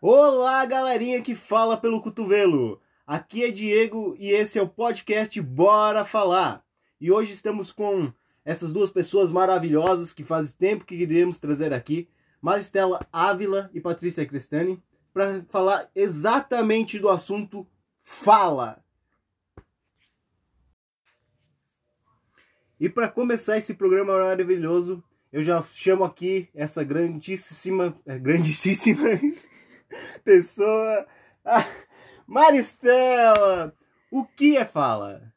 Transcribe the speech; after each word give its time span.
Olá, 0.00 0.64
galerinha 0.64 1.20
que 1.20 1.34
fala 1.34 1.76
pelo 1.76 2.00
cotovelo. 2.00 2.80
Aqui 3.04 3.42
é 3.42 3.50
Diego 3.50 4.14
e 4.16 4.30
esse 4.30 4.56
é 4.56 4.62
o 4.62 4.68
podcast 4.68 5.40
Bora 5.40 6.04
Falar. 6.04 6.64
E 7.00 7.10
hoje 7.10 7.32
estamos 7.32 7.72
com 7.72 8.12
essas 8.44 8.72
duas 8.72 8.90
pessoas 8.90 9.32
maravilhosas 9.32 10.12
que 10.12 10.22
faz 10.22 10.52
tempo 10.52 10.84
que 10.84 10.96
queríamos 10.96 11.40
trazer 11.40 11.74
aqui, 11.74 12.08
Maristela 12.40 13.04
Ávila 13.12 13.72
e 13.74 13.80
Patrícia 13.80 14.24
Crestani, 14.24 14.80
para 15.12 15.44
falar 15.48 15.90
exatamente 15.96 17.00
do 17.00 17.08
assunto 17.08 17.66
fala. 18.04 18.80
E 22.78 22.88
para 22.88 23.08
começar 23.08 23.58
esse 23.58 23.74
programa 23.74 24.16
maravilhoso, 24.16 25.02
eu 25.32 25.42
já 25.42 25.60
chamo 25.72 26.04
aqui 26.04 26.48
essa 26.54 26.84
grandíssima, 26.84 27.98
é, 28.06 28.16
grandíssima 28.16 29.02
pessoa, 30.18 31.06
Maristela. 32.26 33.74
O 34.10 34.24
que 34.24 34.56
é 34.56 34.64
fala? 34.64 35.32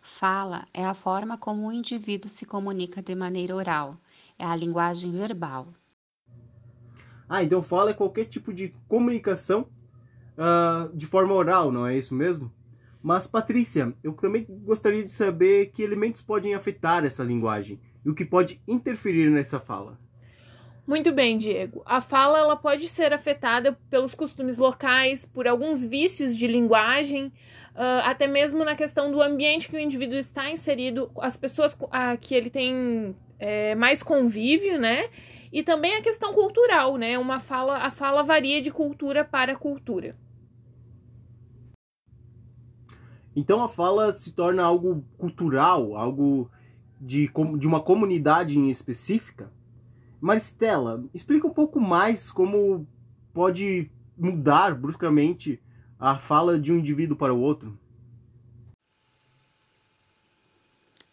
Fala 0.00 0.66
é 0.72 0.84
a 0.84 0.94
forma 0.94 1.36
como 1.36 1.66
o 1.66 1.72
indivíduo 1.72 2.30
se 2.30 2.46
comunica 2.46 3.02
de 3.02 3.14
maneira 3.14 3.54
oral, 3.54 3.98
é 4.38 4.44
a 4.44 4.56
linguagem 4.56 5.12
verbal. 5.12 5.74
Ah, 7.28 7.42
então 7.42 7.62
fala 7.62 7.90
é 7.90 7.94
qualquer 7.94 8.26
tipo 8.26 8.52
de 8.52 8.72
comunicação 8.88 9.68
uh, 10.38 10.96
de 10.96 11.06
forma 11.06 11.34
oral, 11.34 11.72
não 11.72 11.86
é 11.86 11.98
isso 11.98 12.14
mesmo? 12.14 12.52
Mas, 13.02 13.26
Patrícia, 13.26 13.94
eu 14.02 14.12
também 14.14 14.46
gostaria 14.48 15.04
de 15.04 15.10
saber 15.10 15.66
que 15.72 15.82
elementos 15.82 16.22
podem 16.22 16.54
afetar 16.54 17.04
essa 17.04 17.22
linguagem 17.22 17.80
e 18.04 18.10
o 18.10 18.14
que 18.14 18.24
pode 18.24 18.60
interferir 18.66 19.30
nessa 19.30 19.60
fala. 19.60 19.98
Muito 20.86 21.12
bem, 21.12 21.36
Diego. 21.36 21.82
A 21.84 22.00
fala 22.00 22.38
ela 22.38 22.54
pode 22.54 22.88
ser 22.88 23.12
afetada 23.12 23.76
pelos 23.90 24.14
costumes 24.14 24.56
locais, 24.56 25.24
por 25.26 25.48
alguns 25.48 25.84
vícios 25.84 26.36
de 26.36 26.46
linguagem, 26.46 27.26
uh, 27.74 28.04
até 28.04 28.28
mesmo 28.28 28.64
na 28.64 28.76
questão 28.76 29.10
do 29.10 29.20
ambiente 29.20 29.68
que 29.68 29.76
o 29.76 29.80
indivíduo 29.80 30.16
está 30.16 30.48
inserido, 30.48 31.10
as 31.20 31.36
pessoas 31.36 31.72
uh, 31.74 32.16
que 32.20 32.36
ele 32.36 32.50
tem 32.50 33.16
é, 33.36 33.74
mais 33.74 34.00
convívio, 34.00 34.78
né? 34.78 35.10
E 35.52 35.62
também 35.64 35.96
a 35.96 36.02
questão 36.02 36.32
cultural, 36.32 36.96
né? 36.96 37.18
Uma 37.18 37.40
fala, 37.40 37.78
a 37.78 37.90
fala 37.90 38.22
varia 38.22 38.62
de 38.62 38.70
cultura 38.70 39.24
para 39.24 39.56
cultura. 39.56 40.16
Então 43.34 43.62
a 43.62 43.68
fala 43.68 44.12
se 44.12 44.32
torna 44.32 44.62
algo 44.62 45.04
cultural, 45.18 45.96
algo 45.96 46.48
de, 47.00 47.28
de 47.58 47.66
uma 47.66 47.80
comunidade 47.80 48.56
em 48.56 48.70
específica. 48.70 49.50
Maristela, 50.26 51.04
explica 51.14 51.46
um 51.46 51.54
pouco 51.54 51.80
mais 51.80 52.32
como 52.32 52.84
pode 53.32 53.88
mudar 54.18 54.74
bruscamente 54.74 55.62
a 56.00 56.18
fala 56.18 56.58
de 56.58 56.72
um 56.72 56.78
indivíduo 56.78 57.16
para 57.16 57.32
o 57.32 57.40
outro. 57.40 57.78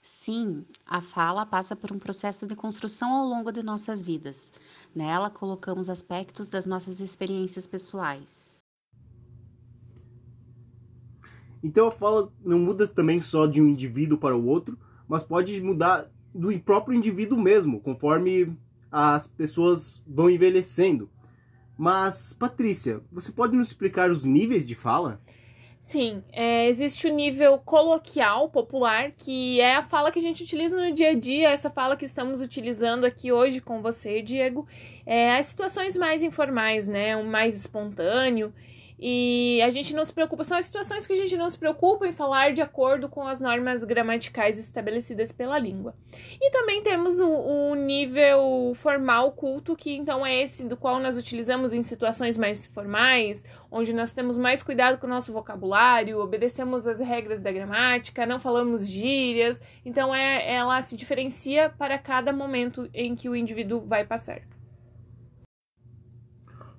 Sim, 0.00 0.64
a 0.86 1.02
fala 1.02 1.44
passa 1.44 1.76
por 1.76 1.92
um 1.92 1.98
processo 1.98 2.46
de 2.46 2.56
construção 2.56 3.12
ao 3.12 3.26
longo 3.26 3.52
de 3.52 3.62
nossas 3.62 4.02
vidas. 4.02 4.50
Nela 4.94 5.28
colocamos 5.28 5.90
aspectos 5.90 6.48
das 6.48 6.64
nossas 6.64 6.98
experiências 6.98 7.66
pessoais. 7.66 8.60
Então 11.62 11.88
a 11.88 11.90
fala 11.90 12.32
não 12.42 12.58
muda 12.58 12.88
também 12.88 13.20
só 13.20 13.46
de 13.46 13.60
um 13.60 13.68
indivíduo 13.68 14.16
para 14.16 14.34
o 14.34 14.46
outro, 14.46 14.78
mas 15.06 15.22
pode 15.22 15.60
mudar 15.60 16.10
do 16.34 16.58
próprio 16.60 16.96
indivíduo 16.96 17.38
mesmo, 17.38 17.78
conforme 17.78 18.56
as 18.92 19.26
pessoas 19.26 20.02
vão 20.06 20.28
envelhecendo. 20.28 21.10
Mas, 21.78 22.34
Patrícia, 22.34 23.00
você 23.10 23.32
pode 23.32 23.56
nos 23.56 23.68
explicar 23.68 24.10
os 24.10 24.22
níveis 24.22 24.66
de 24.66 24.74
fala? 24.74 25.18
Sim, 25.78 26.22
é, 26.32 26.68
existe 26.68 27.06
o 27.06 27.14
nível 27.14 27.58
coloquial, 27.58 28.48
popular, 28.48 29.10
que 29.10 29.60
é 29.60 29.76
a 29.76 29.82
fala 29.82 30.10
que 30.12 30.18
a 30.18 30.22
gente 30.22 30.42
utiliza 30.42 30.76
no 30.76 30.94
dia 30.94 31.10
a 31.10 31.14
dia, 31.14 31.50
essa 31.50 31.68
fala 31.68 31.96
que 31.96 32.04
estamos 32.04 32.40
utilizando 32.40 33.04
aqui 33.04 33.32
hoje 33.32 33.60
com 33.60 33.82
você, 33.82 34.22
Diego. 34.22 34.66
É, 35.04 35.36
as 35.36 35.46
situações 35.46 35.96
mais 35.96 36.22
informais, 36.22 36.86
né? 36.86 37.16
O 37.16 37.24
mais 37.24 37.56
espontâneo 37.56 38.52
e 39.04 39.60
a 39.62 39.70
gente 39.70 39.92
não 39.92 40.04
se 40.06 40.12
preocupa, 40.12 40.44
são 40.44 40.56
as 40.56 40.66
situações 40.66 41.04
que 41.04 41.12
a 41.12 41.16
gente 41.16 41.36
não 41.36 41.50
se 41.50 41.58
preocupa 41.58 42.06
em 42.06 42.12
falar 42.12 42.52
de 42.52 42.62
acordo 42.62 43.08
com 43.08 43.26
as 43.26 43.40
normas 43.40 43.82
gramaticais 43.82 44.60
estabelecidas 44.60 45.32
pela 45.32 45.58
língua. 45.58 45.92
E 46.40 46.52
também 46.52 46.84
temos 46.84 47.18
o, 47.18 47.28
o 47.28 47.74
nível 47.74 48.76
formal 48.76 49.32
culto, 49.32 49.74
que 49.74 49.92
então 49.92 50.24
é 50.24 50.40
esse 50.42 50.62
do 50.68 50.76
qual 50.76 51.00
nós 51.00 51.18
utilizamos 51.18 51.72
em 51.72 51.82
situações 51.82 52.38
mais 52.38 52.64
formais, 52.64 53.42
onde 53.72 53.92
nós 53.92 54.12
temos 54.12 54.38
mais 54.38 54.62
cuidado 54.62 54.98
com 54.98 55.08
o 55.08 55.10
nosso 55.10 55.32
vocabulário, 55.32 56.20
obedecemos 56.20 56.86
as 56.86 57.00
regras 57.00 57.42
da 57.42 57.50
gramática, 57.50 58.24
não 58.24 58.38
falamos 58.38 58.86
gírias, 58.86 59.60
então 59.84 60.14
é, 60.14 60.54
ela 60.54 60.80
se 60.80 60.94
diferencia 60.94 61.74
para 61.76 61.98
cada 61.98 62.32
momento 62.32 62.88
em 62.94 63.16
que 63.16 63.28
o 63.28 63.34
indivíduo 63.34 63.80
vai 63.80 64.04
passar. 64.04 64.42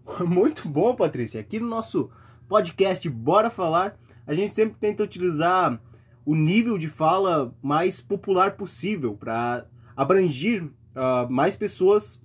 Muito 0.26 0.68
bom, 0.68 0.96
Patrícia. 0.96 1.40
Aqui 1.40 1.60
no 1.60 1.68
nosso 1.68 2.10
podcast 2.48 3.08
Bora 3.10 3.50
Falar, 3.50 3.98
a 4.28 4.34
gente 4.34 4.54
sempre 4.54 4.78
tenta 4.80 5.04
utilizar 5.04 5.80
o 6.26 6.36
nível 6.36 6.78
de 6.78 6.88
fala 6.88 7.54
mais 7.62 8.00
popular 8.00 8.56
possível 8.56 9.16
para 9.16 9.66
abranger 9.96 10.64
uh, 10.64 11.30
mais 11.30 11.56
pessoas 11.56 12.22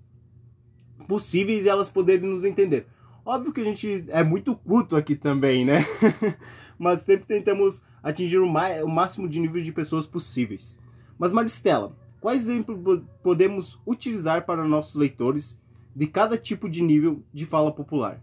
possíveis 1.07 1.65
e 1.65 1.69
elas 1.69 1.89
poderem 1.89 2.29
nos 2.29 2.45
entender. 2.45 2.87
Óbvio 3.25 3.53
que 3.53 3.61
a 3.61 3.65
gente 3.65 4.05
é 4.09 4.23
muito 4.23 4.55
culto 4.55 4.97
aqui 4.97 5.15
também, 5.15 5.65
né? 5.65 5.85
Mas 6.79 7.03
sempre 7.03 7.27
tentamos 7.27 7.83
atingir 8.03 8.39
o, 8.39 8.47
o 8.47 8.89
máximo 8.89 9.29
de 9.29 9.41
nível 9.41 9.63
de 9.63 9.73
pessoas 9.73 10.07
possíveis. 10.07 10.79
Mas 11.19 11.33
Maristela, 11.33 11.97
quais 12.21 12.49
exemplos 12.49 13.03
podemos 13.23 13.81
utilizar 13.87 14.47
para 14.47 14.65
nossos 14.65 14.95
leitores 14.95 15.59
de 15.99 16.07
cada 16.07 16.39
tipo 16.39 16.71
de 16.71 16.81
nível 16.81 17.25
de 17.35 17.45
fala 17.45 17.73
popular. 17.73 18.23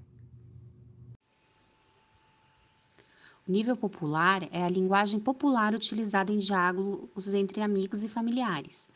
O 3.45 3.51
nível 3.51 3.75
popular 3.75 4.47
é 4.49 4.63
a 4.63 4.69
linguagem 4.69 5.19
popular 5.19 5.75
utilizada 5.75 6.31
em 6.31 6.37
diálogos 6.37 7.33
entre 7.33 7.59
amigos 7.61 8.01
e 8.01 8.07
familiares. 8.07 8.87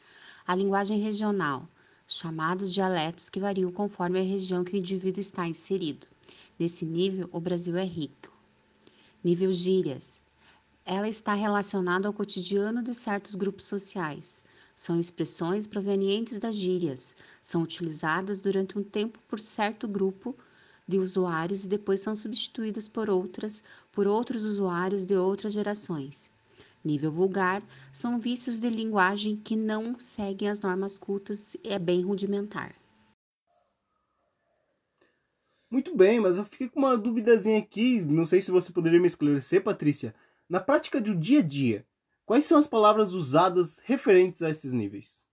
A 0.48 0.56
linguagem 0.56 0.98
regional, 0.98 1.68
chamados 2.08 2.74
dialetos 2.74 3.30
que 3.30 3.42
variam 3.42 3.70
conforme 3.70 4.18
a 4.18 4.24
região 4.24 4.64
que 4.64 4.76
o 4.76 4.78
indivíduo 4.78 5.20
está 5.20 5.46
inserido. 5.46 6.08
Nesse 6.58 6.86
nível, 6.86 7.28
o 7.34 7.40
Brasil 7.42 7.76
é 7.76 7.84
rico. 7.84 8.34
Nível 9.22 9.52
gírias. 9.52 10.22
Ela 10.86 11.10
está 11.10 11.34
relacionada 11.34 12.08
ao 12.08 12.14
cotidiano 12.14 12.82
de 12.82 12.94
certos 12.94 13.36
grupos 13.36 13.66
sociais, 13.66 14.42
são 14.80 14.98
expressões 14.98 15.68
provenientes 15.68 16.40
das 16.40 16.56
gírias, 16.56 17.14
são 17.42 17.64
utilizadas 17.64 18.40
durante 18.40 18.80
um 18.80 18.82
tempo 18.82 19.20
por 19.28 19.38
certo 19.38 19.90
grupo 19.90 20.34
de 20.88 20.98
usuários 20.98 21.66
e 21.66 21.68
depois 21.68 22.00
são 22.00 22.16
substituídas 22.16 22.88
por 22.88 23.10
outras 23.10 23.62
por 23.92 24.08
outros 24.08 24.46
usuários 24.46 25.06
de 25.06 25.18
outras 25.18 25.52
gerações. 25.52 26.32
Nível 26.82 27.12
vulgar 27.12 27.62
são 27.92 28.22
vícios 28.22 28.58
de 28.58 28.70
linguagem 28.70 29.36
que 29.36 29.54
não 29.54 30.00
seguem 30.00 30.48
as 30.48 30.62
normas 30.62 30.98
cultas 30.98 31.56
e 31.56 31.74
é 31.74 31.78
bem 31.78 32.02
rudimentar. 32.02 32.74
Muito 35.70 35.94
bem, 35.94 36.22
mas 36.22 36.38
eu 36.38 36.46
fiquei 36.46 36.70
com 36.70 36.80
uma 36.80 36.98
duvidazinha 36.98 37.60
aqui, 37.60 38.00
não 38.00 38.26
sei 38.26 38.42
se 38.42 38.50
você 38.50 38.72
poderia 38.72 39.02
me 39.02 39.08
esclarecer, 39.08 39.62
Patrícia. 39.62 40.16
Na 40.48 40.62
prática 40.62 41.02
do 41.02 41.14
dia 41.14 41.40
a 41.40 41.44
dia, 41.44 41.86
Quais 42.30 42.46
são 42.46 42.60
as 42.60 42.68
palavras 42.68 43.12
usadas 43.12 43.80
referentes 43.86 44.44
a 44.44 44.52
esses 44.52 44.72
níveis? 44.72 45.26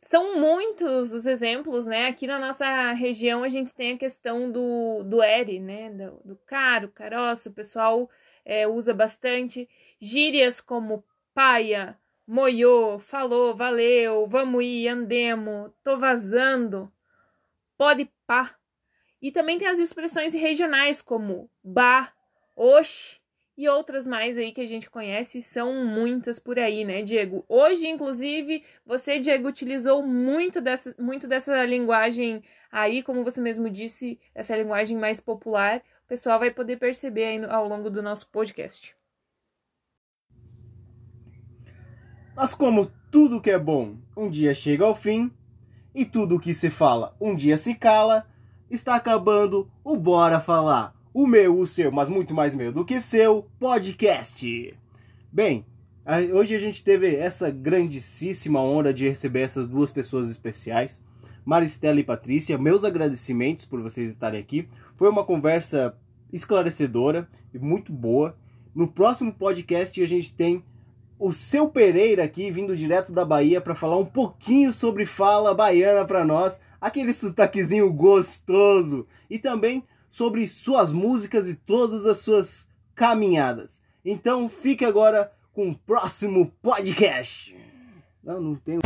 São 0.00 0.38
muitos 0.38 1.14
os 1.14 1.24
exemplos, 1.24 1.86
né? 1.86 2.08
Aqui 2.08 2.26
na 2.26 2.38
nossa 2.38 2.92
região 2.92 3.42
a 3.42 3.48
gente 3.48 3.72
tem 3.72 3.94
a 3.94 3.96
questão 3.96 4.52
do, 4.52 5.02
do 5.02 5.22
ERE, 5.22 5.58
né? 5.58 5.88
Do, 5.88 6.20
do 6.22 6.36
caro, 6.44 6.90
caroço, 6.90 7.48
o 7.48 7.54
pessoal 7.54 8.10
é, 8.44 8.68
usa 8.68 8.92
bastante. 8.92 9.66
Gírias 9.98 10.60
como 10.60 11.02
paia, 11.32 11.98
moiô, 12.26 12.98
falou, 12.98 13.56
valeu, 13.56 14.26
vamos 14.26 14.62
ir, 14.62 14.88
andemo, 14.88 15.72
tô 15.82 15.96
vazando, 15.96 16.92
pode 17.78 18.10
pá. 18.26 18.54
E 19.22 19.32
também 19.32 19.56
tem 19.56 19.68
as 19.68 19.78
expressões 19.78 20.34
regionais 20.34 21.00
como 21.00 21.50
bah, 21.64 22.12
oxe, 22.54 23.16
e 23.56 23.68
outras 23.68 24.06
mais 24.06 24.36
aí 24.36 24.52
que 24.52 24.60
a 24.60 24.66
gente 24.66 24.90
conhece, 24.90 25.40
são 25.40 25.84
muitas 25.86 26.38
por 26.38 26.58
aí, 26.58 26.84
né, 26.84 27.02
Diego? 27.02 27.44
Hoje, 27.48 27.86
inclusive, 27.86 28.62
você, 28.84 29.18
Diego, 29.18 29.48
utilizou 29.48 30.02
muito 30.02 30.60
dessa, 30.60 30.94
muito 30.98 31.26
dessa 31.26 31.64
linguagem 31.64 32.42
aí, 32.70 33.02
como 33.02 33.24
você 33.24 33.40
mesmo 33.40 33.70
disse, 33.70 34.20
essa 34.34 34.56
linguagem 34.56 34.98
mais 34.98 35.20
popular. 35.20 35.78
O 36.04 36.08
pessoal 36.08 36.38
vai 36.38 36.50
poder 36.50 36.78
perceber 36.78 37.24
aí 37.24 37.44
ao 37.46 37.66
longo 37.66 37.88
do 37.90 38.02
nosso 38.02 38.28
podcast. 38.30 38.94
Mas 42.34 42.54
como 42.54 42.92
tudo 43.10 43.40
que 43.40 43.50
é 43.50 43.58
bom 43.58 43.96
um 44.14 44.28
dia 44.28 44.54
chega 44.54 44.84
ao 44.84 44.94
fim, 44.94 45.32
e 45.94 46.04
tudo 46.04 46.38
que 46.38 46.52
se 46.52 46.68
fala 46.68 47.16
um 47.18 47.34
dia 47.34 47.56
se 47.56 47.74
cala, 47.74 48.26
está 48.70 48.94
acabando 48.94 49.70
o 49.82 49.96
Bora 49.96 50.40
Falar. 50.40 50.95
O 51.18 51.26
meu, 51.26 51.58
o 51.58 51.66
seu, 51.66 51.90
mas 51.90 52.10
muito 52.10 52.34
mais 52.34 52.54
meu 52.54 52.70
do 52.70 52.84
que 52.84 53.00
seu 53.00 53.46
podcast. 53.58 54.76
Bem, 55.32 55.64
hoje 56.34 56.54
a 56.54 56.58
gente 56.58 56.84
teve 56.84 57.16
essa 57.16 57.50
grandíssima 57.50 58.60
honra 58.60 58.92
de 58.92 59.08
receber 59.08 59.40
essas 59.40 59.66
duas 59.66 59.90
pessoas 59.90 60.28
especiais, 60.28 61.02
Maristela 61.42 61.98
e 61.98 62.04
Patrícia. 62.04 62.58
Meus 62.58 62.84
agradecimentos 62.84 63.64
por 63.64 63.80
vocês 63.80 64.10
estarem 64.10 64.38
aqui. 64.38 64.68
Foi 64.96 65.08
uma 65.08 65.24
conversa 65.24 65.96
esclarecedora 66.30 67.26
e 67.54 67.58
muito 67.58 67.90
boa. 67.90 68.36
No 68.74 68.86
próximo 68.86 69.32
podcast 69.32 70.02
a 70.02 70.06
gente 70.06 70.34
tem 70.34 70.62
o 71.18 71.32
seu 71.32 71.66
Pereira 71.66 72.24
aqui, 72.24 72.50
vindo 72.50 72.76
direto 72.76 73.10
da 73.10 73.24
Bahia, 73.24 73.58
para 73.58 73.74
falar 73.74 73.96
um 73.96 74.04
pouquinho 74.04 74.70
sobre 74.70 75.06
fala 75.06 75.54
baiana 75.54 76.04
para 76.04 76.26
nós, 76.26 76.60
aquele 76.78 77.14
sotaquezinho 77.14 77.90
gostoso, 77.90 79.06
e 79.30 79.38
também 79.38 79.82
sobre 80.16 80.48
suas 80.48 80.90
músicas 80.90 81.46
e 81.46 81.54
todas 81.54 82.06
as 82.06 82.16
suas 82.18 82.66
caminhadas. 82.94 83.82
Então 84.02 84.48
fique 84.48 84.82
agora 84.82 85.30
com 85.52 85.68
o 85.68 85.74
próximo 85.76 86.50
podcast. 86.62 87.54
Não, 88.24 88.40
não 88.40 88.54
tem. 88.54 88.78